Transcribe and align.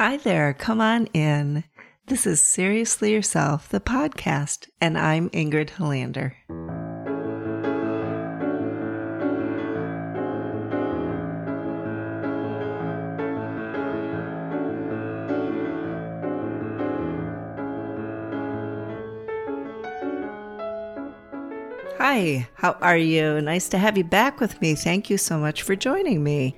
Hi 0.00 0.16
there, 0.16 0.54
come 0.54 0.80
on 0.80 1.06
in. 1.06 1.64
This 2.06 2.24
is 2.24 2.40
Seriously 2.40 3.10
Yourself, 3.10 3.68
the 3.68 3.80
podcast, 3.80 4.68
and 4.80 4.96
I'm 4.96 5.28
Ingrid 5.30 5.70
Helander. 5.70 6.34
Hi, 21.98 22.48
how 22.54 22.76
are 22.80 22.96
you? 22.96 23.40
Nice 23.40 23.68
to 23.70 23.78
have 23.78 23.98
you 23.98 24.04
back 24.04 24.38
with 24.38 24.60
me. 24.60 24.76
Thank 24.76 25.10
you 25.10 25.18
so 25.18 25.38
much 25.38 25.62
for 25.62 25.74
joining 25.74 26.22
me. 26.22 26.56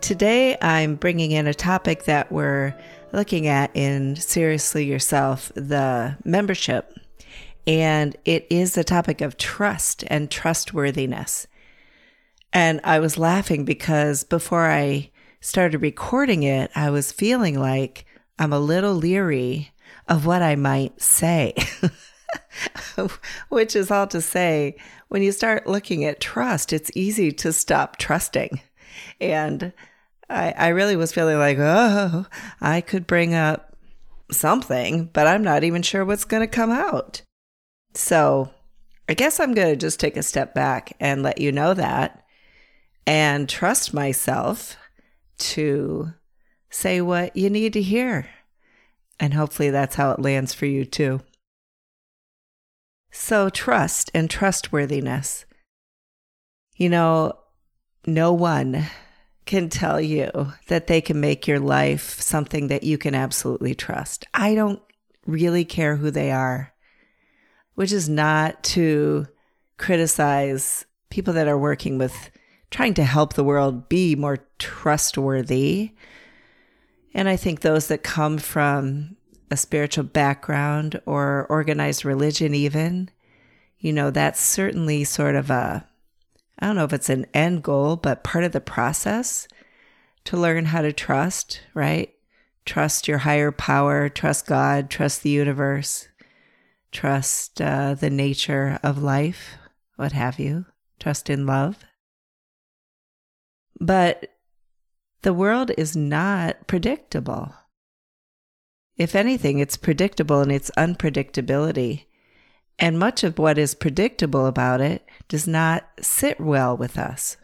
Today, 0.00 0.56
I'm 0.62 0.94
bringing 0.94 1.30
in 1.30 1.46
a 1.46 1.52
topic 1.52 2.04
that 2.04 2.32
we're 2.32 2.74
looking 3.12 3.46
at 3.46 3.70
in 3.76 4.16
Seriously 4.16 4.86
Yourself 4.86 5.52
the 5.54 6.16
membership. 6.24 6.98
And 7.66 8.16
it 8.24 8.46
is 8.48 8.74
the 8.74 8.82
topic 8.82 9.20
of 9.20 9.36
trust 9.36 10.02
and 10.06 10.30
trustworthiness. 10.30 11.46
And 12.52 12.80
I 12.82 12.98
was 12.98 13.18
laughing 13.18 13.66
because 13.66 14.24
before 14.24 14.70
I 14.70 15.10
started 15.40 15.82
recording 15.82 16.44
it, 16.44 16.70
I 16.74 16.88
was 16.88 17.12
feeling 17.12 17.58
like 17.58 18.06
I'm 18.38 18.54
a 18.54 18.58
little 18.58 18.94
leery 18.94 19.70
of 20.08 20.24
what 20.24 20.40
I 20.40 20.56
might 20.56 21.00
say. 21.00 21.54
Which 23.50 23.76
is 23.76 23.90
all 23.90 24.06
to 24.08 24.22
say, 24.22 24.76
when 25.08 25.22
you 25.22 25.30
start 25.30 25.66
looking 25.66 26.06
at 26.06 26.20
trust, 26.20 26.72
it's 26.72 26.90
easy 26.94 27.32
to 27.32 27.52
stop 27.52 27.98
trusting. 27.98 28.60
And 29.20 29.72
I, 30.30 30.54
I 30.56 30.68
really 30.68 30.96
was 30.96 31.12
feeling 31.12 31.38
like, 31.38 31.58
oh, 31.58 32.26
I 32.60 32.80
could 32.80 33.06
bring 33.06 33.34
up 33.34 33.76
something, 34.30 35.06
but 35.12 35.26
I'm 35.26 35.42
not 35.42 35.64
even 35.64 35.82
sure 35.82 36.04
what's 36.04 36.24
going 36.24 36.42
to 36.42 36.46
come 36.46 36.70
out. 36.70 37.22
So 37.94 38.50
I 39.08 39.14
guess 39.14 39.40
I'm 39.40 39.54
going 39.54 39.68
to 39.68 39.76
just 39.76 39.98
take 39.98 40.16
a 40.16 40.22
step 40.22 40.54
back 40.54 40.96
and 41.00 41.22
let 41.22 41.40
you 41.40 41.50
know 41.50 41.74
that 41.74 42.24
and 43.06 43.48
trust 43.48 43.92
myself 43.92 44.76
to 45.38 46.12
say 46.70 47.00
what 47.00 47.36
you 47.36 47.50
need 47.50 47.72
to 47.72 47.82
hear. 47.82 48.28
And 49.18 49.34
hopefully 49.34 49.70
that's 49.70 49.96
how 49.96 50.12
it 50.12 50.20
lands 50.20 50.54
for 50.54 50.66
you 50.66 50.84
too. 50.84 51.20
So, 53.10 53.50
trust 53.50 54.10
and 54.14 54.30
trustworthiness. 54.30 55.44
You 56.76 56.88
know, 56.88 57.32
no 58.06 58.32
one 58.32 58.86
can 59.46 59.68
tell 59.68 60.00
you 60.00 60.52
that 60.68 60.86
they 60.86 61.00
can 61.00 61.20
make 61.20 61.46
your 61.46 61.58
life 61.58 62.20
something 62.20 62.68
that 62.68 62.84
you 62.84 62.98
can 62.98 63.14
absolutely 63.14 63.74
trust. 63.74 64.24
I 64.32 64.54
don't 64.54 64.80
really 65.26 65.64
care 65.64 65.96
who 65.96 66.10
they 66.10 66.30
are, 66.30 66.72
which 67.74 67.92
is 67.92 68.08
not 68.08 68.62
to 68.64 69.26
criticize 69.76 70.84
people 71.08 71.34
that 71.34 71.48
are 71.48 71.58
working 71.58 71.98
with 71.98 72.30
trying 72.70 72.94
to 72.94 73.04
help 73.04 73.32
the 73.32 73.44
world 73.44 73.88
be 73.88 74.14
more 74.14 74.38
trustworthy. 74.58 75.92
And 77.12 77.28
I 77.28 77.36
think 77.36 77.60
those 77.60 77.88
that 77.88 78.04
come 78.04 78.38
from 78.38 79.16
a 79.50 79.56
spiritual 79.56 80.04
background 80.04 81.00
or 81.06 81.46
organized 81.48 82.04
religion, 82.04 82.54
even, 82.54 83.10
you 83.80 83.92
know, 83.92 84.10
that's 84.12 84.40
certainly 84.40 85.02
sort 85.02 85.34
of 85.34 85.50
a, 85.50 85.84
I 86.60 86.66
don't 86.66 86.76
know 86.76 86.84
if 86.84 86.92
it's 86.92 87.08
an 87.08 87.26
end 87.32 87.62
goal, 87.62 87.96
but 87.96 88.22
part 88.22 88.44
of 88.44 88.52
the 88.52 88.60
process 88.60 89.48
to 90.24 90.36
learn 90.36 90.66
how 90.66 90.82
to 90.82 90.92
trust, 90.92 91.62
right? 91.74 92.12
Trust 92.66 93.08
your 93.08 93.18
higher 93.18 93.50
power, 93.50 94.08
trust 94.08 94.46
God, 94.46 94.90
trust 94.90 95.22
the 95.22 95.30
universe, 95.30 96.08
trust 96.92 97.60
uh, 97.62 97.94
the 97.94 98.10
nature 98.10 98.78
of 98.82 99.02
life, 99.02 99.56
what 99.96 100.12
have 100.12 100.38
you, 100.38 100.66
trust 100.98 101.30
in 101.30 101.46
love. 101.46 101.84
But 103.80 104.30
the 105.22 105.32
world 105.32 105.70
is 105.78 105.96
not 105.96 106.66
predictable. 106.66 107.54
If 108.98 109.14
anything, 109.14 109.58
it's 109.58 109.78
predictable 109.78 110.42
in 110.42 110.50
its 110.50 110.70
unpredictability. 110.76 112.04
And 112.78 112.98
much 112.98 113.24
of 113.24 113.38
what 113.38 113.56
is 113.56 113.74
predictable 113.74 114.46
about 114.46 114.82
it 114.82 115.08
does 115.30 115.46
not 115.46 115.88
sit 116.00 116.40
well 116.40 116.76
with 116.76 116.98
us. 116.98 117.36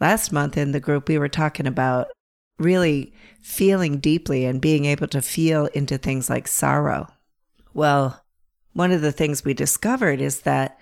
Last 0.00 0.32
month 0.32 0.56
in 0.56 0.72
the 0.72 0.80
group, 0.80 1.06
we 1.06 1.18
were 1.18 1.28
talking 1.28 1.66
about 1.66 2.08
really 2.58 3.12
feeling 3.42 3.98
deeply 3.98 4.46
and 4.46 4.58
being 4.60 4.86
able 4.86 5.06
to 5.08 5.20
feel 5.20 5.66
into 5.66 5.98
things 5.98 6.30
like 6.30 6.48
sorrow. 6.48 7.06
Well, 7.74 8.24
one 8.72 8.92
of 8.92 9.02
the 9.02 9.12
things 9.12 9.44
we 9.44 9.52
discovered 9.52 10.22
is 10.22 10.40
that 10.40 10.80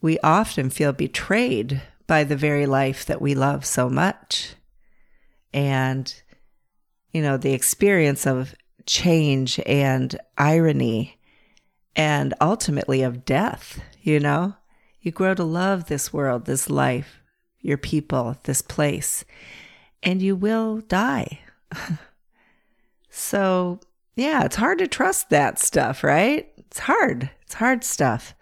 we 0.00 0.18
often 0.20 0.70
feel 0.70 0.94
betrayed 0.94 1.82
by 2.06 2.24
the 2.24 2.34
very 2.34 2.64
life 2.64 3.04
that 3.04 3.20
we 3.20 3.34
love 3.34 3.66
so 3.66 3.90
much. 3.90 4.54
And 5.52 6.12
you 7.12 7.20
know, 7.20 7.36
the 7.36 7.52
experience 7.52 8.26
of 8.26 8.54
change 8.86 9.60
and 9.66 10.18
irony 10.38 11.18
and 11.94 12.32
ultimately 12.40 13.02
of 13.02 13.26
death, 13.26 13.78
you 14.00 14.18
know? 14.18 14.54
You 15.02 15.10
grow 15.10 15.34
to 15.34 15.44
love 15.44 15.86
this 15.86 16.12
world, 16.12 16.44
this 16.44 16.70
life, 16.70 17.20
your 17.60 17.76
people, 17.76 18.36
this 18.44 18.62
place, 18.62 19.24
and 20.02 20.22
you 20.22 20.36
will 20.36 20.78
die. 20.80 21.40
so, 23.10 23.80
yeah, 24.14 24.44
it's 24.44 24.56
hard 24.56 24.78
to 24.78 24.86
trust 24.86 25.30
that 25.30 25.58
stuff, 25.58 26.04
right? 26.04 26.48
It's 26.56 26.78
hard. 26.78 27.30
It's 27.42 27.54
hard 27.54 27.82
stuff. 27.82 28.34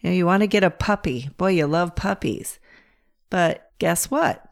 You 0.00 0.10
know, 0.10 0.16
you 0.16 0.26
want 0.26 0.42
to 0.42 0.48
get 0.48 0.64
a 0.64 0.70
puppy. 0.70 1.30
Boy, 1.36 1.52
you 1.52 1.66
love 1.66 1.94
puppies. 1.94 2.58
But 3.28 3.70
guess 3.78 4.10
what? 4.10 4.44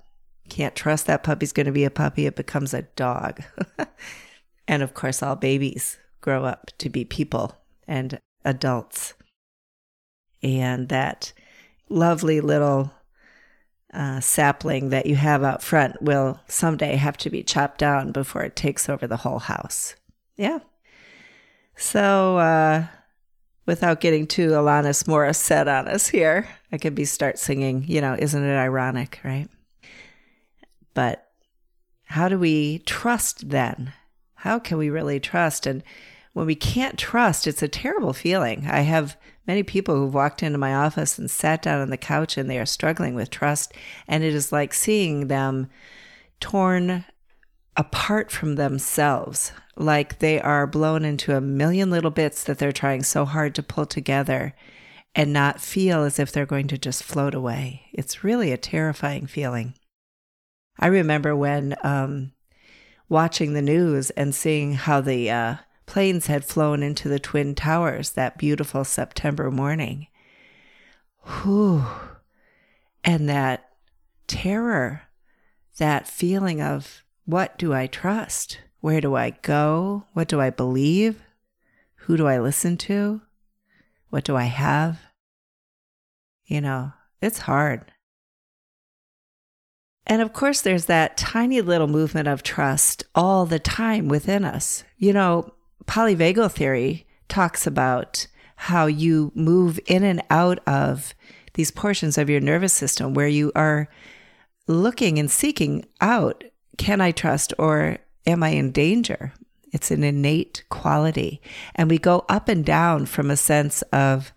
Can't 0.48 0.76
trust 0.76 1.06
that 1.06 1.24
puppy's 1.24 1.52
going 1.52 1.66
to 1.66 1.72
be 1.72 1.84
a 1.84 1.90
puppy. 1.90 2.26
It 2.26 2.36
becomes 2.36 2.72
a 2.72 2.82
dog. 2.82 3.42
and 4.68 4.82
of 4.82 4.94
course, 4.94 5.22
all 5.22 5.36
babies 5.36 5.98
grow 6.20 6.44
up 6.44 6.70
to 6.78 6.88
be 6.88 7.04
people 7.04 7.56
and 7.86 8.20
adults. 8.44 9.14
And 10.42 10.88
that 10.88 11.32
lovely 11.88 12.40
little 12.40 12.92
uh, 13.92 14.20
sapling 14.20 14.90
that 14.90 15.06
you 15.06 15.16
have 15.16 15.42
out 15.42 15.62
front 15.62 16.00
will 16.02 16.40
someday 16.46 16.96
have 16.96 17.16
to 17.18 17.30
be 17.30 17.42
chopped 17.42 17.78
down 17.78 18.12
before 18.12 18.42
it 18.42 18.56
takes 18.56 18.88
over 18.88 19.06
the 19.06 19.18
whole 19.18 19.38
house. 19.38 19.94
Yeah. 20.36 20.58
So, 21.76 22.38
uh, 22.38 22.86
without 23.66 24.00
getting 24.00 24.26
too 24.26 24.50
Alanis 24.50 25.04
Morissette 25.04 25.68
on 25.68 25.88
us 25.88 26.08
here, 26.08 26.48
I 26.72 26.78
could 26.78 26.94
be 26.94 27.04
start 27.04 27.38
singing, 27.38 27.84
you 27.86 28.00
know, 28.00 28.16
isn't 28.18 28.42
it 28.42 28.56
ironic, 28.56 29.20
right? 29.24 29.48
But 30.94 31.28
how 32.04 32.28
do 32.28 32.38
we 32.38 32.80
trust 32.80 33.50
then? 33.50 33.92
How 34.34 34.58
can 34.58 34.78
we 34.78 34.90
really 34.90 35.20
trust? 35.20 35.66
And 35.66 35.82
when 36.32 36.46
we 36.46 36.54
can't 36.54 36.98
trust, 36.98 37.46
it's 37.46 37.62
a 37.62 37.68
terrible 37.68 38.12
feeling. 38.12 38.66
I 38.66 38.80
have 38.80 39.16
many 39.48 39.62
people 39.62 39.96
who've 39.96 40.14
walked 40.14 40.42
into 40.42 40.58
my 40.58 40.74
office 40.74 41.18
and 41.18 41.30
sat 41.30 41.62
down 41.62 41.80
on 41.80 41.90
the 41.90 41.96
couch 41.96 42.36
and 42.36 42.48
they 42.48 42.58
are 42.58 42.66
struggling 42.66 43.14
with 43.14 43.30
trust. 43.30 43.72
And 44.06 44.22
it 44.22 44.34
is 44.34 44.52
like 44.52 44.74
seeing 44.74 45.28
them 45.28 45.68
torn 46.38 47.06
apart 47.76 48.30
from 48.30 48.56
themselves, 48.56 49.52
like 49.76 50.18
they 50.18 50.40
are 50.40 50.66
blown 50.66 51.04
into 51.04 51.34
a 51.34 51.40
million 51.40 51.90
little 51.90 52.10
bits 52.10 52.44
that 52.44 52.58
they're 52.58 52.72
trying 52.72 53.02
so 53.02 53.24
hard 53.24 53.54
to 53.54 53.62
pull 53.62 53.86
together 53.86 54.54
and 55.14 55.32
not 55.32 55.60
feel 55.60 56.04
as 56.04 56.18
if 56.18 56.30
they're 56.30 56.46
going 56.46 56.68
to 56.68 56.76
just 56.78 57.02
float 57.02 57.34
away. 57.34 57.82
It's 57.92 58.22
really 58.22 58.52
a 58.52 58.56
terrifying 58.56 59.26
feeling. 59.26 59.74
I 60.78 60.88
remember 60.88 61.34
when 61.34 61.74
um, 61.82 62.32
watching 63.08 63.54
the 63.54 63.62
news 63.62 64.10
and 64.10 64.34
seeing 64.34 64.74
how 64.74 65.00
the 65.00 65.30
uh, 65.30 65.54
planes 65.88 66.26
had 66.26 66.44
flown 66.44 66.82
into 66.82 67.08
the 67.08 67.18
Twin 67.18 67.54
Towers 67.54 68.10
that 68.10 68.36
beautiful 68.36 68.84
September 68.84 69.50
morning. 69.50 70.06
Whew. 71.22 71.82
And 73.02 73.26
that 73.28 73.70
terror, 74.26 75.02
that 75.78 76.06
feeling 76.06 76.60
of 76.60 77.02
what 77.24 77.56
do 77.58 77.72
I 77.72 77.86
trust? 77.86 78.60
Where 78.80 79.00
do 79.00 79.16
I 79.16 79.30
go? 79.30 80.04
What 80.12 80.28
do 80.28 80.40
I 80.40 80.50
believe? 80.50 81.22
Who 81.96 82.18
do 82.18 82.26
I 82.26 82.38
listen 82.38 82.76
to? 82.76 83.22
What 84.10 84.24
do 84.24 84.36
I 84.36 84.44
have? 84.44 85.00
You 86.44 86.60
know, 86.60 86.92
it's 87.22 87.40
hard. 87.40 87.92
And 90.06 90.20
of 90.20 90.34
course, 90.34 90.60
there's 90.60 90.86
that 90.86 91.16
tiny 91.16 91.62
little 91.62 91.88
movement 91.88 92.28
of 92.28 92.42
trust 92.42 93.04
all 93.14 93.46
the 93.46 93.58
time 93.58 94.08
within 94.08 94.44
us. 94.44 94.84
You 94.96 95.12
know, 95.12 95.54
polyvagal 95.88 96.52
theory 96.52 97.06
talks 97.28 97.66
about 97.66 98.26
how 98.56 98.86
you 98.86 99.32
move 99.34 99.80
in 99.86 100.04
and 100.04 100.22
out 100.30 100.58
of 100.66 101.14
these 101.54 101.70
portions 101.70 102.18
of 102.18 102.30
your 102.30 102.40
nervous 102.40 102.72
system 102.72 103.14
where 103.14 103.28
you 103.28 103.50
are 103.56 103.88
looking 104.68 105.18
and 105.18 105.30
seeking 105.30 105.84
out 106.00 106.44
can 106.76 107.00
I 107.00 107.10
trust 107.10 107.52
or 107.58 107.98
am 108.26 108.44
I 108.44 108.50
in 108.50 108.70
danger? 108.70 109.32
It's 109.72 109.90
an 109.90 110.04
innate 110.04 110.62
quality. 110.68 111.42
And 111.74 111.90
we 111.90 111.98
go 111.98 112.24
up 112.28 112.48
and 112.48 112.64
down 112.64 113.06
from 113.06 113.30
a 113.30 113.36
sense 113.36 113.82
of 113.92 114.32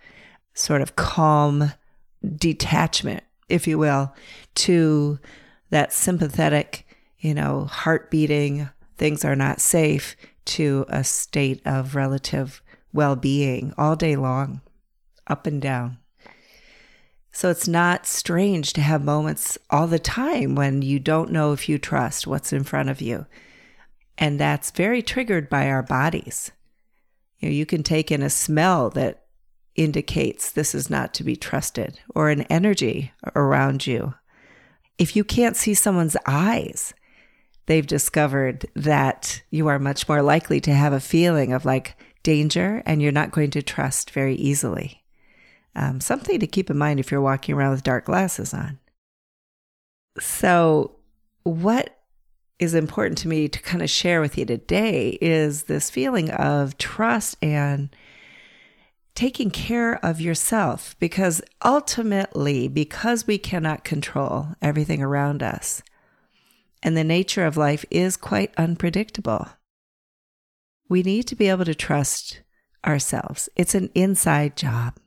sort 0.54 0.82
of 0.82 0.96
calm 0.96 1.74
detachment, 2.36 3.24
if 3.48 3.68
you 3.68 3.78
will, 3.78 4.14
to 4.56 5.20
that 5.70 5.94
sympathetic, 5.94 6.88
you 7.20 7.34
know, 7.34 7.66
heart 7.66 8.10
beating, 8.10 8.70
things 9.02 9.26
are 9.26 9.36
not 9.36 9.60
safe, 9.60 10.16
to 10.46 10.86
a 10.88 11.04
state 11.04 11.60
of 11.66 11.96
relative 11.96 12.62
well 12.94 13.16
being 13.16 13.74
all 13.76 13.96
day 13.96 14.16
long, 14.16 14.62
up 15.26 15.48
and 15.48 15.60
down. 15.60 15.98
So 17.32 17.50
it's 17.50 17.68
not 17.68 18.06
strange 18.06 18.74
to 18.74 18.82
have 18.82 19.04
moments 19.04 19.58
all 19.72 19.88
the 19.88 19.98
time 19.98 20.54
when 20.54 20.84
you 20.84 21.00
don't 21.00 21.32
know 21.32 21.52
if 21.52 21.68
you 21.68 21.80
trust 21.80 22.28
what's 22.28 22.54
in 22.54 22.64
front 22.64 22.90
of 22.90 23.02
you. 23.02 23.26
And 24.20 24.40
that's 24.40 24.70
very 24.70 25.02
triggered 25.02 25.50
by 25.50 25.68
our 25.68 25.82
bodies. 25.82 26.52
You 27.40 27.50
know, 27.50 27.56
you 27.56 27.66
can 27.66 27.82
take 27.82 28.12
in 28.12 28.22
a 28.22 28.30
smell 28.30 28.92
that 28.92 29.24
indicates 29.74 30.52
this 30.52 30.76
is 30.76 30.92
not 30.92 31.12
to 31.16 31.24
be 31.24 31.36
trusted 31.36 32.00
or 32.14 32.30
an 32.30 32.44
energy 32.44 33.14
around 33.36 33.88
you. 33.88 34.14
If 35.00 35.16
you 35.16 35.24
can't 35.24 35.58
see 35.58 35.74
someone's 35.74 36.18
eyes, 36.28 36.94
they've 37.72 37.88
discovered 37.88 38.66
that 38.76 39.42
you 39.50 39.70
are 39.70 39.80
much 39.80 40.10
more 40.10 40.22
likely 40.22 40.60
to 40.60 40.74
have 40.74 40.92
a 40.92 41.00
feeling 41.00 41.54
of 41.54 41.64
like 41.64 41.96
danger 42.22 42.84
and 42.86 43.02
you're 43.02 43.14
not 43.14 43.32
going 43.32 43.50
to 43.50 43.62
trust 43.62 44.12
very 44.12 44.36
easily. 44.36 45.06
Um, 45.74 46.02
something 46.02 46.38
to 46.42 46.48
keep 46.48 46.70
in 46.70 46.78
mind 46.78 47.00
if 47.00 47.12
you're 47.12 47.22
walking 47.22 47.56
around 47.56 47.72
with 47.72 47.84
dark 47.84 48.04
glasses 48.04 48.54
on. 48.54 48.78
So, 50.20 50.98
what 51.44 51.98
is 52.60 52.74
important 52.74 53.18
to 53.20 53.30
me 53.30 53.48
to 53.48 53.62
kind 53.62 53.82
of 53.82 53.90
share 53.90 54.20
with 54.20 54.38
you 54.38 54.46
today 54.46 55.18
is 55.22 55.64
this 55.64 55.90
feeling 55.90 56.30
of 56.30 56.78
trust 56.78 57.38
and 57.42 57.90
taking 59.16 59.50
care 59.50 59.98
of 60.06 60.20
yourself 60.20 60.98
because 61.00 61.42
ultimately, 61.64 62.68
because 62.68 63.26
we 63.26 63.38
cannot 63.38 63.86
control 63.86 64.48
everything 64.62 65.02
around 65.02 65.42
us, 65.42 65.82
and 66.84 66.98
the 66.98 67.04
nature 67.04 67.46
of 67.46 67.58
life 67.58 67.86
is 67.90 68.18
quite 68.18 68.54
unpredictable, 68.58 69.48
we 70.90 71.04
need 71.04 71.24
to 71.24 71.36
be 71.36 71.48
able 71.48 71.66
to 71.66 71.76
trust 71.76 72.42
ourselves. 72.86 73.48
It's 73.56 73.76
an 73.76 73.90
inside 73.96 74.58
job. 74.58 74.98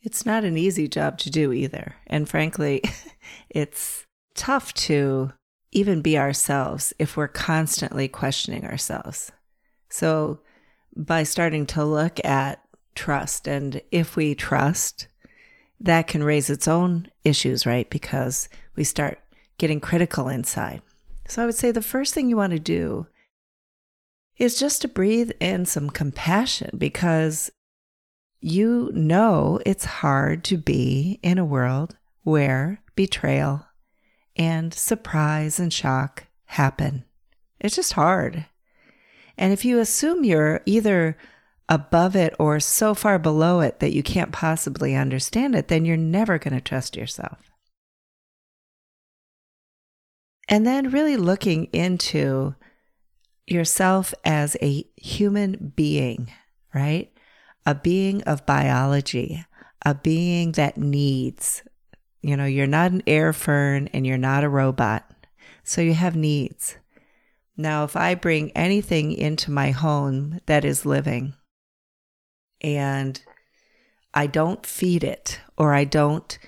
It's 0.00 0.24
not 0.24 0.44
an 0.44 0.56
easy 0.56 0.88
job 0.88 1.18
to 1.18 1.30
do 1.30 1.52
either. 1.52 1.96
And 2.06 2.28
frankly, 2.28 2.82
it's 3.50 4.06
tough 4.34 4.72
to 4.74 5.32
even 5.72 6.00
be 6.00 6.16
ourselves 6.16 6.92
if 6.98 7.16
we're 7.16 7.28
constantly 7.28 8.08
questioning 8.08 8.64
ourselves. 8.64 9.32
So, 9.90 10.40
by 10.96 11.22
starting 11.22 11.66
to 11.66 11.84
look 11.84 12.24
at 12.24 12.60
trust, 12.94 13.46
and 13.46 13.80
if 13.92 14.16
we 14.16 14.34
trust, 14.34 15.08
that 15.80 16.06
can 16.06 16.24
raise 16.24 16.50
its 16.50 16.66
own 16.66 17.08
issues, 17.24 17.66
right? 17.66 17.88
Because 17.88 18.48
we 18.74 18.84
start 18.84 19.20
getting 19.58 19.80
critical 19.80 20.28
inside. 20.28 20.82
So, 21.26 21.42
I 21.42 21.46
would 21.46 21.54
say 21.54 21.70
the 21.70 21.82
first 21.82 22.14
thing 22.14 22.28
you 22.28 22.36
want 22.36 22.52
to 22.52 22.58
do 22.58 23.06
is 24.38 24.58
just 24.58 24.82
to 24.82 24.88
breathe 24.88 25.32
in 25.40 25.66
some 25.66 25.90
compassion 25.90 26.70
because 26.78 27.50
you 28.40 28.90
know 28.94 29.60
it's 29.66 29.84
hard 29.84 30.44
to 30.44 30.56
be 30.56 31.18
in 31.22 31.38
a 31.38 31.44
world 31.44 31.96
where 32.22 32.80
betrayal 32.94 33.66
and 34.36 34.72
surprise 34.72 35.58
and 35.58 35.72
shock 35.72 36.26
happen. 36.46 37.04
It's 37.60 37.74
just 37.76 37.94
hard. 37.94 38.46
And 39.36 39.52
if 39.52 39.64
you 39.64 39.80
assume 39.80 40.24
you're 40.24 40.62
either 40.66 41.16
above 41.68 42.16
it 42.16 42.34
or 42.38 42.60
so 42.60 42.94
far 42.94 43.18
below 43.18 43.60
it 43.60 43.80
that 43.80 43.92
you 43.92 44.02
can't 44.02 44.32
possibly 44.32 44.94
understand 44.94 45.54
it, 45.54 45.68
then 45.68 45.84
you're 45.84 45.96
never 45.96 46.38
going 46.38 46.54
to 46.54 46.60
trust 46.60 46.96
yourself. 46.96 47.47
And 50.48 50.66
then 50.66 50.90
really 50.90 51.16
looking 51.16 51.64
into 51.66 52.54
yourself 53.46 54.14
as 54.24 54.56
a 54.62 54.84
human 54.96 55.72
being, 55.76 56.32
right? 56.74 57.12
A 57.66 57.74
being 57.74 58.22
of 58.22 58.46
biology, 58.46 59.44
a 59.84 59.94
being 59.94 60.52
that 60.52 60.78
needs, 60.78 61.62
you 62.22 62.36
know, 62.36 62.46
you're 62.46 62.66
not 62.66 62.92
an 62.92 63.02
air 63.06 63.32
fern 63.32 63.88
and 63.92 64.06
you're 64.06 64.16
not 64.16 64.44
a 64.44 64.48
robot. 64.48 65.04
So 65.64 65.82
you 65.82 65.92
have 65.94 66.16
needs. 66.16 66.76
Now, 67.56 67.84
if 67.84 67.94
I 67.94 68.14
bring 68.14 68.50
anything 68.52 69.12
into 69.12 69.50
my 69.50 69.72
home 69.72 70.40
that 70.46 70.64
is 70.64 70.86
living 70.86 71.34
and 72.62 73.20
I 74.14 74.26
don't 74.28 74.64
feed 74.64 75.04
it 75.04 75.40
or 75.58 75.74
I 75.74 75.84
don't 75.84 76.38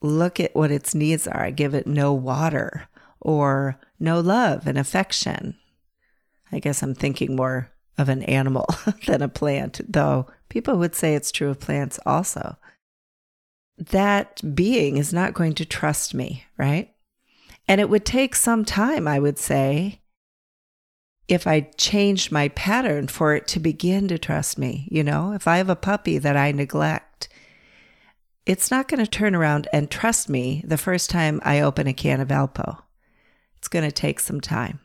look 0.00 0.38
at 0.38 0.54
what 0.54 0.70
its 0.70 0.94
needs 0.94 1.26
are, 1.26 1.42
I 1.42 1.50
give 1.50 1.74
it 1.74 1.86
no 1.86 2.12
water 2.12 2.88
or 3.20 3.78
no 3.98 4.20
love 4.20 4.66
and 4.66 4.78
affection. 4.78 5.56
I 6.52 6.58
guess 6.58 6.82
I'm 6.82 6.94
thinking 6.94 7.36
more 7.36 7.70
of 7.98 8.08
an 8.08 8.22
animal 8.24 8.66
than 9.06 9.22
a 9.22 9.28
plant, 9.28 9.80
though 9.86 10.26
people 10.48 10.76
would 10.78 10.94
say 10.94 11.14
it's 11.14 11.30
true 11.30 11.50
of 11.50 11.60
plants 11.60 11.98
also 12.04 12.56
that 13.80 14.42
being 14.54 14.98
is 14.98 15.12
not 15.12 15.34
going 15.34 15.54
to 15.54 15.64
trust 15.64 16.14
me, 16.14 16.44
right? 16.56 16.92
And 17.66 17.80
it 17.80 17.88
would 17.88 18.04
take 18.04 18.34
some 18.34 18.64
time, 18.64 19.08
I 19.08 19.18
would 19.18 19.38
say, 19.38 20.00
if 21.28 21.46
I 21.46 21.60
changed 21.60 22.32
my 22.32 22.48
pattern 22.48 23.06
for 23.06 23.34
it 23.34 23.46
to 23.48 23.60
begin 23.60 24.08
to 24.08 24.18
trust 24.18 24.58
me. 24.58 24.88
You 24.90 25.04
know, 25.04 25.32
if 25.32 25.46
I 25.46 25.56
have 25.58 25.70
a 25.70 25.76
puppy 25.76 26.18
that 26.18 26.36
I 26.36 26.52
neglect, 26.52 27.28
it's 28.44 28.70
not 28.70 28.88
going 28.88 29.02
to 29.02 29.10
turn 29.10 29.34
around 29.34 29.68
and 29.72 29.90
trust 29.90 30.28
me 30.28 30.62
the 30.66 30.78
first 30.78 31.08
time 31.08 31.40
I 31.44 31.60
open 31.60 31.86
a 31.86 31.94
can 31.94 32.20
of 32.20 32.28
Alpo. 32.28 32.82
It's 33.60 33.68
going 33.68 33.84
to 33.84 33.92
take 33.92 34.20
some 34.20 34.40
time. 34.40 34.80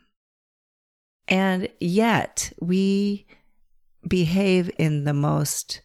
And 1.26 1.68
yet, 1.80 2.52
we 2.60 3.26
behave 4.06 4.70
in 4.78 5.04
the 5.04 5.14
most 5.14 5.80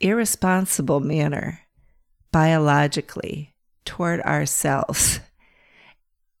irresponsible 0.00 1.00
manner 1.00 1.60
biologically 2.32 3.54
toward 3.84 4.20
ourselves. 4.22 5.20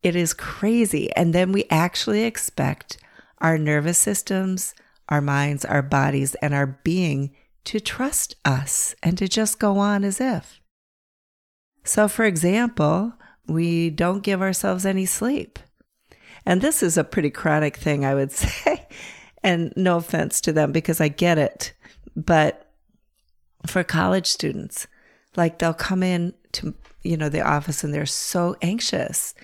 It 0.02 0.16
is 0.16 0.32
crazy. 0.32 1.14
And 1.14 1.34
then 1.34 1.52
we 1.52 1.64
actually 1.68 2.22
expect 2.22 2.96
our 3.36 3.58
nervous 3.58 3.98
systems, 3.98 4.74
our 5.10 5.20
minds, 5.20 5.62
our 5.62 5.82
bodies, 5.82 6.34
and 6.36 6.54
our 6.54 6.66
being 6.66 7.36
to 7.64 7.80
trust 7.80 8.34
us 8.42 8.94
and 9.02 9.18
to 9.18 9.28
just 9.28 9.58
go 9.58 9.76
on 9.76 10.04
as 10.04 10.18
if. 10.18 10.58
So, 11.84 12.08
for 12.08 12.24
example, 12.24 13.12
we 13.52 13.90
don't 13.90 14.22
give 14.22 14.42
ourselves 14.42 14.86
any 14.86 15.06
sleep. 15.06 15.58
And 16.46 16.60
this 16.60 16.82
is 16.82 16.96
a 16.96 17.04
pretty 17.04 17.30
chronic 17.30 17.76
thing, 17.76 18.04
I 18.04 18.14
would 18.14 18.32
say. 18.32 18.86
and 19.42 19.72
no 19.76 19.96
offense 19.96 20.40
to 20.42 20.52
them 20.52 20.72
because 20.72 21.00
I 21.00 21.08
get 21.08 21.38
it. 21.38 21.72
But 22.16 22.66
for 23.66 23.84
college 23.84 24.26
students, 24.26 24.86
like 25.36 25.58
they'll 25.58 25.74
come 25.74 26.02
in 26.02 26.34
to, 26.52 26.74
you 27.02 27.16
know, 27.16 27.28
the 27.28 27.42
office 27.42 27.84
and 27.84 27.94
they're 27.94 28.06
so 28.06 28.56
anxious 28.62 29.34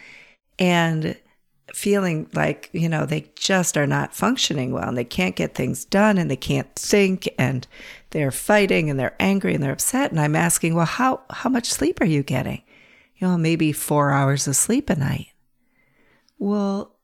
and 0.58 1.16
feeling 1.75 2.28
like, 2.32 2.70
you 2.72 2.88
know, 2.88 3.06
they 3.06 3.30
just 3.36 3.76
are 3.76 3.86
not 3.86 4.14
functioning 4.14 4.72
well 4.72 4.88
and 4.88 4.96
they 4.96 5.04
can't 5.04 5.36
get 5.36 5.54
things 5.54 5.84
done 5.84 6.16
and 6.16 6.30
they 6.30 6.36
can't 6.36 6.75
think 6.75 7.28
and 7.38 7.66
they're 8.10 8.30
fighting 8.30 8.88
and 8.88 8.98
they're 8.98 9.16
angry 9.20 9.54
and 9.54 9.62
they're 9.62 9.72
upset. 9.72 10.10
And 10.10 10.20
I'm 10.20 10.36
asking, 10.36 10.75
well, 10.75 10.86
how, 10.86 11.22
how 11.30 11.50
much 11.50 11.66
sleep 11.66 12.00
are 12.00 12.06
you 12.06 12.22
getting? 12.22 12.62
You 13.18 13.28
know, 13.28 13.38
maybe 13.38 13.73
four 13.73 14.11
hours 14.11 14.46
of 14.46 14.56
sleep 14.56 14.90
a 14.90 14.96
night. 14.96 15.28
Well, 16.38 16.96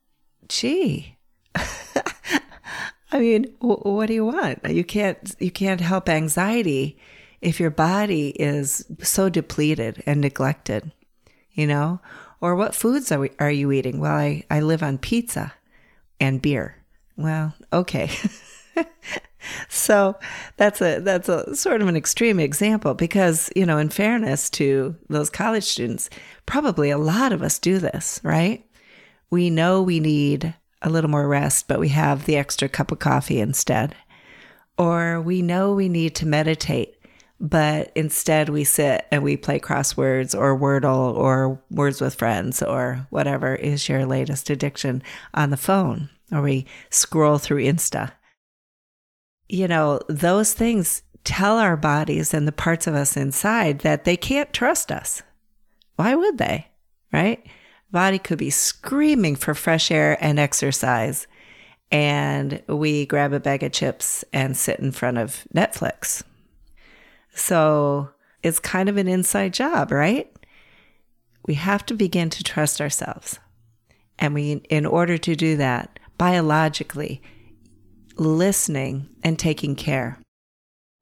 gee. 0.49 1.17
I 1.55 3.19
mean, 3.19 3.55
what 3.61 4.07
do 4.07 4.15
you 4.15 4.25
want? 4.25 4.61
You 4.69 4.85
can't 4.85 5.35
you 5.39 5.51
can't 5.51 5.81
help 5.81 6.09
anxiety 6.09 6.99
if 7.43 7.59
your 7.59 7.71
body 7.71 8.29
is 8.31 8.87
so 9.03 9.29
depleted 9.29 10.03
and 10.07 10.21
neglected, 10.21 10.93
you 11.53 11.67
know? 11.67 12.01
Or 12.41 12.55
what 12.57 12.75
foods 12.75 13.13
are, 13.13 13.19
we, 13.21 13.31
are 13.39 13.51
you 13.51 13.71
eating? 13.73 13.99
Well, 14.01 14.15
I, 14.15 14.45
I 14.51 14.61
live 14.61 14.83
on 14.83 14.99
pizza 14.99 15.53
and 16.19 16.41
beer. 16.41 16.77
Well, 17.17 17.55
okay. 17.73 18.11
so 19.69 20.19
that's 20.57 20.81
a 20.81 21.01
that's 21.01 21.29
a 21.29 21.55
sort 21.55 21.83
of 21.83 21.89
an 21.89 21.97
extreme 21.97 22.39
example 22.39 22.95
because 22.95 23.51
you 23.57 23.67
know 23.67 23.79
in 23.79 23.89
fairness 23.89 24.49
to 24.51 24.97
those 25.09 25.31
college 25.31 25.65
students 25.65 26.11
probably 26.47 26.91
a 26.91 26.99
lot 26.99 27.33
of 27.33 27.43
us 27.43 27.59
do 27.59 27.79
this 27.79 28.21
right? 28.23 28.65
We 29.31 29.49
know 29.51 29.83
we 29.83 30.01
need 30.01 30.55
a 30.83 30.91
little 30.91 31.11
more 31.11 31.29
rest 31.29 31.69
but 31.69 31.81
we 31.81 31.89
have 31.91 32.25
the 32.25 32.37
extra 32.37 32.69
cup 32.69 32.93
of 32.93 32.99
coffee 32.99 33.41
instead. 33.41 33.95
Or 34.79 35.21
we 35.21 35.43
know 35.43 35.75
we 35.75 35.89
need 35.89 36.15
to 36.17 36.27
meditate 36.27 36.97
but 37.43 37.91
instead 37.97 38.49
we 38.49 38.63
sit 38.63 39.05
and 39.11 39.25
we 39.25 39.37
play 39.37 39.59
crosswords 39.59 40.39
or 40.39 40.57
Wordle 40.57 41.13
or 41.17 41.61
Words 41.73 42.01
with 42.01 42.15
Friends 42.15 42.63
or 42.63 43.09
whatever 43.11 43.57
is 43.57 43.89
your 43.89 44.07
latest 44.07 44.49
addiction 44.49 45.03
on 45.35 45.51
the 45.51 45.57
phone. 45.57 46.09
Or 46.31 46.41
we 46.41 46.67
scroll 46.89 47.39
through 47.39 47.65
Insta. 47.65 48.13
You 49.53 49.69
know, 49.69 50.01
those 50.09 50.55
things 50.55 51.03
tell 51.25 51.59
our 51.59 51.77
bodies 51.77 52.33
and 52.33 52.49
the 52.49 52.53
parts 52.53 52.87
of 52.87 52.95
us 52.95 53.19
inside 53.19 53.81
that 53.81 54.05
they 54.05 54.17
can't 54.17 54.51
trust 54.51 54.91
us. 54.91 55.23
Why 55.97 56.15
would 56.15 56.39
they? 56.39 56.69
Right? 57.13 57.47
Body 57.91 58.19
could 58.19 58.39
be 58.39 58.49
screaming 58.49 59.37
for 59.37 59.55
fresh 59.55 59.91
air 59.91 60.17
and 60.25 60.39
exercise. 60.39 61.27
And 61.91 62.63
we 62.67 63.05
grab 63.05 63.35
a 63.35 63.41
bag 63.41 63.63
of 63.63 63.73
chips 63.73 64.25
and 64.33 64.57
sit 64.57 64.81
in 64.81 64.91
front 64.91 65.19
of 65.19 65.47
Netflix. 65.55 66.23
So 67.35 68.09
it's 68.43 68.59
kind 68.59 68.89
of 68.89 68.97
an 68.97 69.07
inside 69.07 69.53
job, 69.53 69.93
right? 69.93 70.35
We 71.45 71.55
have 71.55 71.85
to 71.87 71.95
begin 71.95 72.31
to 72.31 72.43
trust 72.43 72.81
ourselves. 72.81 73.39
And 74.19 74.33
we, 74.33 74.63
in 74.71 74.87
order 74.87 75.19
to 75.19 75.37
do 75.37 75.59
that, 75.59 75.99
biologically, 76.17 77.21
listening 78.17 79.09
and 79.23 79.39
taking 79.39 79.75
care. 79.75 80.19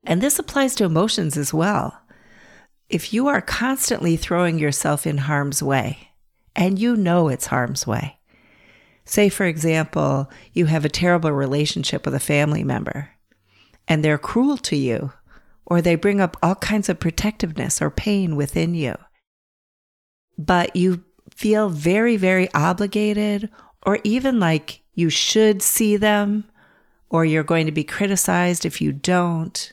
And 0.05 0.21
this 0.21 0.39
applies 0.39 0.75
to 0.77 0.85
emotions 0.85 1.37
as 1.37 1.53
well. 1.53 2.01
If 2.89 3.13
you 3.13 3.29
are 3.29 3.41
constantly 3.41 4.17
throwing 4.17 4.59
yourself 4.59 5.07
in 5.07 5.19
harm's 5.19 5.63
way, 5.63 6.11
and 6.57 6.79
you 6.79 6.97
know 6.97 7.29
it's 7.29 7.47
harm's 7.47 7.87
way, 7.87 8.19
say, 9.05 9.29
for 9.29 9.45
example, 9.45 10.31
you 10.53 10.67
have 10.67 10.85
a 10.85 10.89
terrible 10.89 11.33
relationship 11.33 12.05
with 12.05 12.15
a 12.15 12.21
family 12.21 12.65
member, 12.65 13.11
and 13.87 14.05
they're 14.05 14.19
cruel 14.19 14.57
to 14.57 14.77
you, 14.77 15.13
or 15.67 15.81
they 15.81 15.95
bring 15.95 16.21
up 16.21 16.37
all 16.43 16.57
kinds 16.57 16.89
of 16.89 16.99
protectiveness 16.99 17.81
or 17.81 17.91
pain 17.91 18.35
within 18.35 18.75
you, 18.75 18.97
but 20.37 20.75
you 20.75 21.05
feel 21.35 21.69
very, 21.69 22.17
very 22.17 22.53
obligated, 22.55 23.49
or 23.85 23.99
even 24.03 24.41
like 24.41 24.83
you 24.95 25.11
should 25.11 25.63
see 25.63 25.97
them, 25.97 26.45
or 27.11 27.25
you're 27.25 27.43
going 27.43 27.67
to 27.67 27.73
be 27.73 27.85
criticized 27.85 28.65
if 28.65 28.81
you 28.81 28.93
don't 28.93 29.73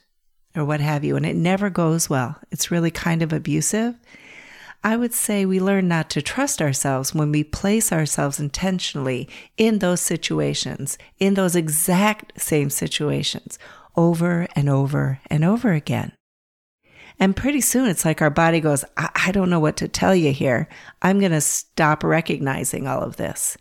or 0.56 0.66
what 0.66 0.82
have 0.82 1.04
you, 1.04 1.16
and 1.16 1.26
it 1.26 1.36
never 1.36 1.70
goes 1.70 2.10
well. 2.10 2.36
It's 2.52 2.72
really 2.72 2.92
kind 2.92 3.22
of 3.22 3.32
abusive. 3.32 3.96
I 4.84 4.98
would 4.98 5.14
say 5.14 5.46
we 5.46 5.60
learn 5.60 5.88
not 5.88 6.10
to 6.12 6.22
trust 6.22 6.62
ourselves 6.62 7.14
when 7.14 7.32
we 7.32 7.44
place 7.44 7.92
ourselves 7.92 8.40
intentionally 8.40 9.28
in 9.58 9.80
those 9.80 10.02
situations, 10.02 10.98
in 11.20 11.34
those 11.36 11.56
exact 11.56 12.40
same 12.42 12.70
situations, 12.70 13.60
over 13.96 14.48
and 14.56 14.70
over 14.70 15.20
and 15.28 15.44
over 15.44 15.74
again. 15.74 16.14
And 17.20 17.36
pretty 17.36 17.62
soon 17.62 17.90
it's 17.90 18.06
like 18.06 18.22
our 18.22 18.30
body 18.30 18.60
goes, 18.60 18.86
I, 18.96 19.10
I 19.28 19.32
don't 19.32 19.50
know 19.50 19.60
what 19.60 19.78
to 19.78 19.88
tell 19.88 20.16
you 20.16 20.32
here. 20.32 20.70
I'm 21.02 21.20
going 21.20 21.32
to 21.32 21.42
stop 21.42 22.04
recognizing 22.04 22.88
all 22.88 23.02
of 23.02 23.18
this, 23.18 23.58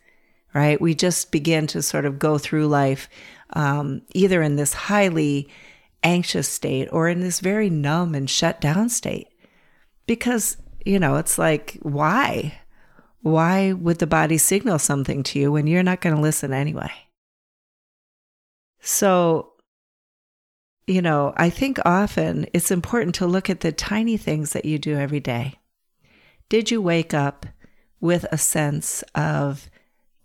right? 0.56 0.80
We 0.80 0.94
just 0.94 1.30
begin 1.30 1.66
to 1.68 1.82
sort 1.82 2.06
of 2.06 2.18
go 2.18 2.38
through 2.38 2.66
life 2.68 3.10
um, 3.50 4.00
either 4.14 4.40
in 4.40 4.56
this 4.56 4.72
highly 4.72 5.50
anxious 6.02 6.48
state 6.48 6.88
or 6.90 7.10
in 7.10 7.20
this 7.20 7.40
very 7.40 7.68
numb 7.68 8.14
and 8.14 8.28
shut 8.28 8.58
down 8.58 8.88
state. 8.88 9.28
Because, 10.06 10.56
you 10.82 10.98
know, 10.98 11.16
it's 11.16 11.36
like, 11.36 11.76
why? 11.82 12.58
Why 13.20 13.74
would 13.74 13.98
the 13.98 14.06
body 14.06 14.38
signal 14.38 14.78
something 14.78 15.22
to 15.24 15.38
you 15.38 15.52
when 15.52 15.66
you're 15.66 15.82
not 15.82 16.00
going 16.00 16.16
to 16.16 16.22
listen 16.22 16.54
anyway? 16.54 16.92
So, 18.80 19.52
you 20.86 21.02
know, 21.02 21.34
I 21.36 21.50
think 21.50 21.78
often 21.84 22.46
it's 22.54 22.70
important 22.70 23.14
to 23.16 23.26
look 23.26 23.50
at 23.50 23.60
the 23.60 23.72
tiny 23.72 24.16
things 24.16 24.54
that 24.54 24.64
you 24.64 24.78
do 24.78 24.96
every 24.96 25.20
day. 25.20 25.58
Did 26.48 26.70
you 26.70 26.80
wake 26.80 27.12
up 27.12 27.44
with 28.00 28.24
a 28.32 28.38
sense 28.38 29.04
of 29.14 29.68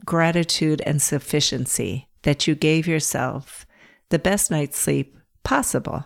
gratitude 0.05 0.81
and 0.85 1.01
sufficiency 1.01 2.07
that 2.23 2.47
you 2.47 2.55
gave 2.55 2.87
yourself 2.87 3.65
the 4.09 4.19
best 4.19 4.51
night's 4.51 4.77
sleep 4.77 5.17
possible. 5.43 6.05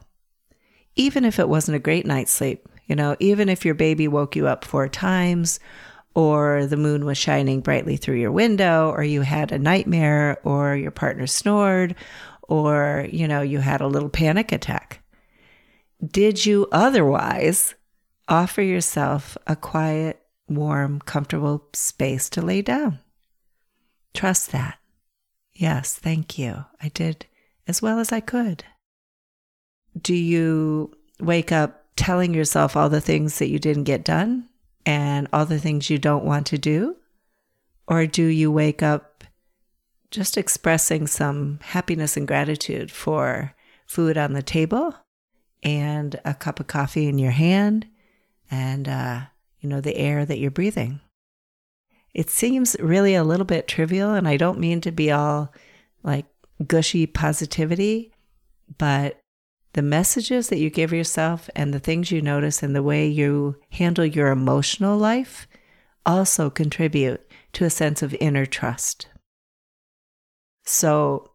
Even 0.95 1.25
if 1.25 1.39
it 1.39 1.49
wasn't 1.49 1.75
a 1.75 1.79
great 1.79 2.05
night's 2.05 2.31
sleep, 2.31 2.67
you 2.85 2.95
know, 2.95 3.15
even 3.19 3.49
if 3.49 3.65
your 3.65 3.73
baby 3.73 4.07
woke 4.07 4.35
you 4.35 4.47
up 4.47 4.63
four 4.63 4.87
times, 4.87 5.59
or 6.13 6.65
the 6.65 6.77
moon 6.77 7.03
was 7.03 7.17
shining 7.17 7.59
brightly 7.59 7.97
through 7.97 8.15
your 8.15 8.31
window, 8.31 8.89
or 8.91 9.03
you 9.03 9.21
had 9.21 9.51
a 9.51 9.59
nightmare, 9.59 10.37
or 10.43 10.75
your 10.75 10.91
partner 10.91 11.27
snored, 11.27 11.95
or, 12.43 13.07
you 13.11 13.27
know, 13.27 13.41
you 13.41 13.59
had 13.59 13.81
a 13.81 13.87
little 13.87 14.09
panic 14.09 14.51
attack. 14.51 15.01
Did 16.05 16.45
you 16.45 16.67
otherwise 16.71 17.75
offer 18.27 18.61
yourself 18.61 19.37
a 19.47 19.55
quiet, 19.55 20.21
warm, 20.47 21.01
comfortable 21.01 21.67
space 21.73 22.29
to 22.29 22.41
lay 22.41 22.61
down? 22.61 22.99
Trust 24.15 24.51
that. 24.51 24.79
Yes, 25.53 25.95
thank 25.95 26.37
you. 26.37 26.65
I 26.81 26.89
did 26.89 27.25
as 27.67 27.81
well 27.81 27.99
as 27.99 28.11
I 28.11 28.19
could 28.19 28.63
do 29.99 30.13
you 30.13 30.91
wake 31.19 31.51
up 31.51 31.85
telling 31.95 32.33
yourself 32.33 32.75
all 32.75 32.89
the 32.89 33.01
things 33.01 33.39
that 33.39 33.49
you 33.49 33.59
didn't 33.59 33.83
get 33.83 34.03
done 34.03 34.47
and 34.85 35.27
all 35.31 35.45
the 35.45 35.59
things 35.59 35.89
you 35.89 35.97
don't 35.97 36.25
want 36.25 36.47
to 36.47 36.57
do? 36.57 36.97
Or 37.87 38.05
do 38.05 38.25
you 38.25 38.51
wake 38.51 38.83
up 38.83 39.23
just 40.11 40.37
expressing 40.37 41.07
some 41.07 41.59
happiness 41.61 42.17
and 42.17 42.27
gratitude 42.27 42.91
for 42.91 43.53
food 43.85 44.17
on 44.17 44.33
the 44.33 44.43
table 44.43 44.95
and 45.63 46.19
a 46.25 46.33
cup 46.33 46.59
of 46.59 46.67
coffee 46.67 47.07
in 47.07 47.17
your 47.17 47.31
hand 47.31 47.87
and, 48.51 48.87
uh, 48.87 49.21
you 49.59 49.69
know, 49.69 49.81
the 49.81 49.95
air 49.95 50.25
that 50.25 50.39
you're 50.39 50.51
breathing? 50.51 50.99
It 52.15 52.29
seems 52.29 52.77
really 52.79 53.13
a 53.13 53.25
little 53.25 53.45
bit 53.45 53.67
trivial, 53.67 54.13
and 54.13 54.25
I 54.25 54.37
don't 54.37 54.57
mean 54.57 54.79
to 54.81 54.91
be 54.91 55.11
all 55.11 55.53
like 56.01 56.25
gushy 56.65 57.05
positivity, 57.05 58.13
but 58.77 59.19
the 59.73 59.81
messages 59.81 60.47
that 60.47 60.59
you 60.59 60.69
give 60.69 60.93
yourself 60.93 61.49
and 61.57 61.73
the 61.73 61.79
things 61.79 62.11
you 62.11 62.21
notice 62.21 62.63
and 62.63 62.73
the 62.73 62.81
way 62.81 63.05
you 63.05 63.57
handle 63.71 64.05
your 64.05 64.29
emotional 64.29 64.97
life 64.97 65.45
also 66.05 66.49
contribute 66.49 67.19
to 67.51 67.65
a 67.65 67.69
sense 67.69 68.01
of 68.01 68.15
inner 68.21 68.45
trust. 68.45 69.09
So 70.63 71.31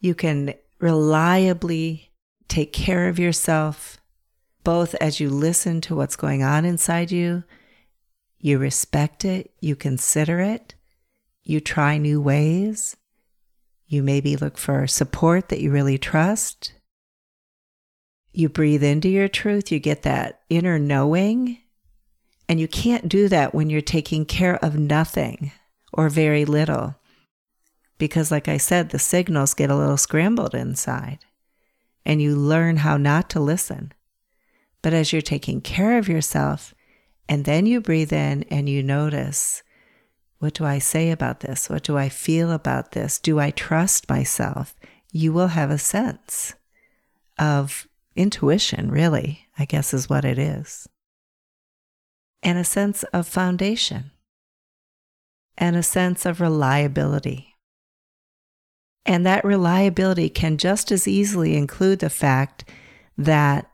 you 0.00 0.14
can 0.14 0.54
reliably 0.80 2.12
take 2.48 2.72
care 2.72 3.08
of 3.08 3.18
yourself, 3.18 3.98
both 4.62 4.94
as 5.02 5.20
you 5.20 5.28
listen 5.28 5.82
to 5.82 5.94
what's 5.94 6.16
going 6.16 6.42
on 6.42 6.64
inside 6.64 7.12
you, 7.12 7.44
you 8.44 8.58
respect 8.58 9.24
it, 9.24 9.50
you 9.60 9.74
consider 9.74 10.38
it, 10.38 10.74
you 11.44 11.60
try 11.60 11.96
new 11.96 12.20
ways, 12.20 12.94
you 13.86 14.02
maybe 14.02 14.36
look 14.36 14.58
for 14.58 14.86
support 14.86 15.48
that 15.48 15.62
you 15.62 15.70
really 15.70 15.96
trust, 15.96 16.74
you 18.34 18.50
breathe 18.50 18.84
into 18.84 19.08
your 19.08 19.28
truth, 19.28 19.72
you 19.72 19.78
get 19.78 20.02
that 20.02 20.42
inner 20.50 20.78
knowing. 20.78 21.56
And 22.46 22.60
you 22.60 22.68
can't 22.68 23.08
do 23.08 23.28
that 23.30 23.54
when 23.54 23.70
you're 23.70 23.80
taking 23.80 24.26
care 24.26 24.62
of 24.62 24.78
nothing 24.78 25.50
or 25.94 26.10
very 26.10 26.44
little. 26.44 26.96
Because, 27.96 28.30
like 28.30 28.46
I 28.46 28.58
said, 28.58 28.90
the 28.90 28.98
signals 28.98 29.54
get 29.54 29.70
a 29.70 29.76
little 29.76 29.96
scrambled 29.96 30.54
inside 30.54 31.20
and 32.04 32.20
you 32.20 32.36
learn 32.36 32.76
how 32.76 32.98
not 32.98 33.30
to 33.30 33.40
listen. 33.40 33.94
But 34.82 34.92
as 34.92 35.14
you're 35.14 35.22
taking 35.22 35.62
care 35.62 35.96
of 35.96 36.10
yourself, 36.10 36.74
and 37.28 37.44
then 37.44 37.66
you 37.66 37.80
breathe 37.80 38.12
in 38.12 38.44
and 38.44 38.68
you 38.68 38.82
notice 38.82 39.62
what 40.38 40.54
do 40.54 40.64
I 40.66 40.78
say 40.78 41.10
about 41.10 41.40
this? 41.40 41.70
What 41.70 41.84
do 41.84 41.96
I 41.96 42.10
feel 42.10 42.52
about 42.52 42.92
this? 42.92 43.18
Do 43.18 43.40
I 43.40 43.50
trust 43.50 44.10
myself? 44.10 44.74
You 45.10 45.32
will 45.32 45.48
have 45.48 45.70
a 45.70 45.78
sense 45.78 46.54
of 47.38 47.88
intuition, 48.14 48.90
really, 48.90 49.46
I 49.58 49.64
guess 49.64 49.94
is 49.94 50.10
what 50.10 50.24
it 50.24 50.38
is, 50.38 50.86
and 52.42 52.58
a 52.58 52.64
sense 52.64 53.04
of 53.04 53.26
foundation, 53.26 54.10
and 55.56 55.76
a 55.76 55.82
sense 55.82 56.26
of 56.26 56.42
reliability. 56.42 57.54
And 59.06 59.24
that 59.24 59.44
reliability 59.44 60.28
can 60.28 60.58
just 60.58 60.92
as 60.92 61.08
easily 61.08 61.56
include 61.56 62.00
the 62.00 62.10
fact 62.10 62.64
that 63.16 63.70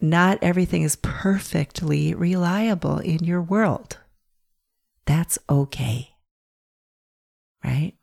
not 0.00 0.38
everything 0.42 0.82
is 0.82 0.96
perfectly 0.96 2.14
reliable 2.14 2.98
in 2.98 3.24
your 3.24 3.42
world. 3.42 3.98
That's 5.06 5.38
okay. 5.48 6.10
Right? 7.64 7.94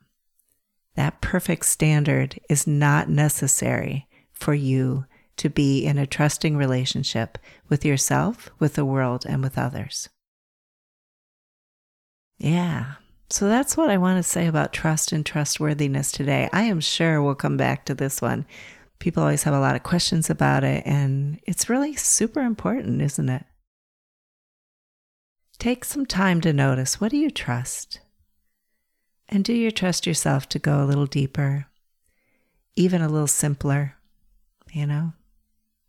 That 0.96 1.22
perfect 1.22 1.66
standard 1.66 2.40
is 2.50 2.68
not 2.68 3.10
necessary 3.10 4.08
for 4.32 4.54
you 4.54 5.06
to 5.38 5.50
be 5.50 5.86
in 5.86 5.98
a 5.98 6.08
trusting 6.08 6.56
relationship 6.56 7.38
with 7.68 7.84
yourself, 7.86 8.50
with 8.60 8.76
the 8.76 8.86
world, 8.86 9.26
and 9.28 9.44
with 9.44 9.58
others. 9.58 10.10
Yeah. 12.38 12.94
So 13.30 13.48
that's 13.48 13.76
what 13.76 13.90
I 13.90 13.98
want 13.98 14.18
to 14.18 14.24
say 14.24 14.48
about 14.48 14.72
trust 14.72 15.12
and 15.12 15.26
trustworthiness 15.26 16.12
today. 16.12 16.50
I 16.54 16.64
am 16.64 16.80
sure 16.80 17.22
we'll 17.22 17.36
come 17.36 17.58
back 17.58 17.86
to 17.86 17.96
this 17.96 18.22
one. 18.22 18.46
People 19.06 19.22
always 19.22 19.44
have 19.44 19.54
a 19.54 19.60
lot 19.60 19.76
of 19.76 19.84
questions 19.84 20.32
about 20.32 20.64
it, 20.64 20.82
and 20.84 21.40
it's 21.44 21.70
really 21.70 21.94
super 21.94 22.42
important, 22.42 23.04
isn't 23.04 23.30
it? 23.30 23.46
Take 25.60 25.86
some 25.86 26.08
time 26.08 26.42
to 26.42 26.52
notice 26.52 27.00
what 27.00 27.12
do 27.12 27.18
you 27.18 27.30
trust? 27.30 28.00
And 29.30 29.46
do 29.46 29.54
you 29.54 29.70
trust 29.70 30.08
yourself 30.08 30.50
to 30.50 30.58
go 30.58 30.84
a 30.84 30.88
little 30.88 31.06
deeper, 31.06 31.68
even 32.76 33.04
a 33.04 33.08
little 33.08 33.28
simpler, 33.28 33.94
you 34.74 34.88
know, 34.88 35.14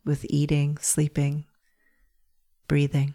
with 0.04 0.26
eating, 0.28 0.76
sleeping, 0.82 1.46
breathing. 2.68 3.14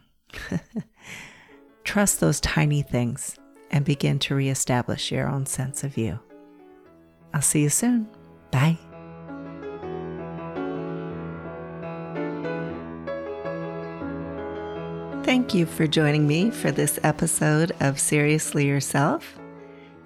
trust 1.83 2.19
those 2.19 2.39
tiny 2.39 2.81
things 2.81 3.37
and 3.69 3.85
begin 3.85 4.17
to 4.17 4.33
reestablish 4.33 5.11
your 5.11 5.27
own 5.27 5.45
sense 5.45 5.83
of 5.83 5.95
you. 5.95 6.19
I'll 7.35 7.43
see 7.43 7.61
you 7.61 7.69
soon. 7.69 8.09
Bye. 8.49 8.79
Thank 15.31 15.53
you 15.53 15.65
for 15.65 15.87
joining 15.87 16.27
me 16.27 16.51
for 16.51 16.71
this 16.71 16.99
episode 17.03 17.71
of 17.79 18.01
Seriously 18.01 18.67
Yourself. 18.67 19.39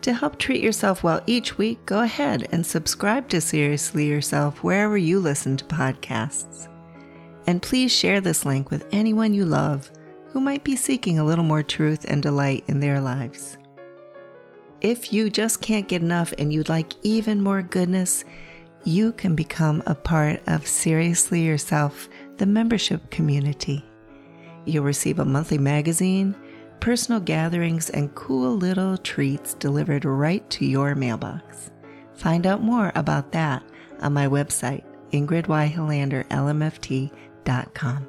To 0.02 0.14
help 0.14 0.38
treat 0.38 0.62
yourself 0.62 1.04
well 1.04 1.20
each 1.26 1.58
week, 1.58 1.84
go 1.88 2.02
ahead 2.02 2.48
and 2.52 2.64
subscribe 2.64 3.28
to 3.30 3.42
Seriously 3.42 4.06
Yourself 4.06 4.64
wherever 4.64 5.00
you 5.00 5.20
listen 5.20 5.58
to 5.58 5.66
podcasts. 5.66 6.68
And 7.48 7.60
please 7.60 7.92
share 7.92 8.22
this 8.22 8.46
link 8.46 8.70
with 8.70 8.86
anyone 8.92 9.34
you 9.34 9.46
love 9.46 9.90
who 10.28 10.40
might 10.40 10.64
be 10.64 10.76
seeking 10.76 11.18
a 11.18 11.26
little 11.26 11.44
more 11.44 11.64
truth 11.64 12.06
and 12.08 12.22
delight 12.22 12.64
in 12.68 12.80
their 12.80 13.02
lives. 13.02 13.58
If 14.82 15.12
you 15.12 15.32
just 15.32 15.60
can't 15.60 15.88
get 15.88 16.04
enough 16.04 16.36
and 16.38 16.54
you'd 16.54 16.70
like 16.70 16.94
even 17.02 17.42
more 17.42 17.64
goodness, 17.64 18.26
you 18.84 19.12
can 19.12 19.34
become 19.34 19.82
a 19.88 19.96
part 19.96 20.44
of 20.46 20.68
Seriously 20.68 21.42
Yourself, 21.42 22.10
the 22.38 22.46
membership 22.46 23.10
community. 23.10 23.84
You'll 24.66 24.84
receive 24.84 25.20
a 25.20 25.26
monthly 25.26 25.58
magazine, 25.58 26.36
personal 26.80 27.22
gatherings, 27.22 27.90
and 27.90 28.14
cool 28.16 28.56
little 28.56 28.98
treats 28.98 29.54
delivered 29.54 30.06
right 30.06 30.50
to 30.52 30.66
your 30.66 30.96
mailbox. 30.96 31.72
Find 32.16 32.48
out 32.48 32.62
more 32.62 32.92
about 32.96 33.34
that 33.34 33.64
on 34.02 34.14
my 34.14 34.28
website, 34.28 34.84
ingridyhilanderlmft.com. 35.12 38.08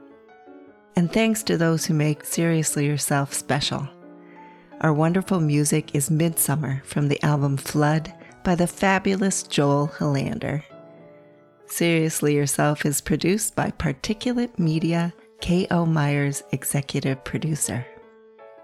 And 0.97 1.13
thanks 1.13 1.43
to 1.43 1.59
those 1.59 1.85
who 1.85 1.95
make 1.95 2.25
Seriously 2.25 2.87
Yourself 2.87 3.35
special. 3.35 3.87
Our 4.81 4.95
wonderful 4.95 5.41
music 5.41 5.95
is 5.95 6.11
Midsummer 6.11 6.83
from 6.85 7.09
the 7.09 7.23
album 7.23 7.57
Flood 7.57 8.13
by 8.45 8.55
the 8.55 8.67
fabulous 8.67 9.43
Joel 9.43 9.89
Helander. 9.99 10.63
Seriously 11.67 12.35
Yourself 12.35 12.87
is 12.87 13.01
produced 13.01 13.57
by 13.57 13.73
Particulate 13.73 14.59
Media 14.59 15.13
K.O. 15.41 15.87
Myers, 15.87 16.43
executive 16.53 17.23
producer. 17.25 17.87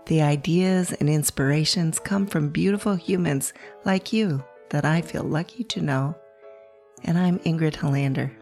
The 0.06 0.22
ideas 0.22 0.92
and 0.92 1.08
inspirations 1.08 1.98
come 1.98 2.26
from 2.26 2.48
beautiful 2.48 2.94
humans 2.94 3.52
like 3.84 4.12
you 4.12 4.42
that 4.70 4.84
I 4.84 5.00
feel 5.00 5.22
lucky 5.22 5.64
to 5.64 5.80
know. 5.80 6.16
And 7.04 7.18
I'm 7.18 7.38
Ingrid 7.40 7.74
Helander. 7.74 8.32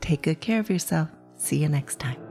Take 0.00 0.22
good 0.22 0.40
care 0.40 0.60
of 0.60 0.70
yourself. 0.70 1.08
See 1.36 1.58
you 1.58 1.68
next 1.68 1.98
time. 1.98 2.23